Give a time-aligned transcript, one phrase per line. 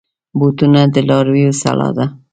[0.39, 2.05] بوټونه د لارویو سلاح ده.